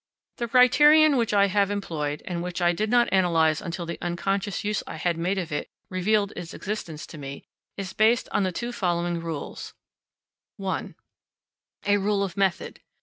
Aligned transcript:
The 0.37 0.47
criterion 0.47 1.15
which 1.15 1.31
I 1.31 1.45
have 1.45 1.69
employed, 1.69 2.23
and 2.25 2.41
which 2.41 2.59
I 2.59 2.71
did 2.71 2.89
not 2.89 3.07
analyse 3.13 3.61
until 3.61 3.85
the 3.85 3.99
unconscious 4.01 4.63
use 4.63 4.81
I 4.87 4.95
had 4.95 5.15
made 5.15 5.37
of 5.37 5.51
it 5.51 5.69
revealed 5.91 6.33
its 6.35 6.55
existence 6.55 7.05
to 7.05 7.19
me, 7.19 7.45
is 7.77 7.93
based 7.93 8.27
on 8.31 8.41
the 8.41 8.51
two 8.51 8.71
following 8.71 9.19
rules: 9.21 9.75
1. 10.57 10.95
_A 11.85 12.01
Rule 12.03 12.23
of 12.23 12.35
Method. 12.35 12.79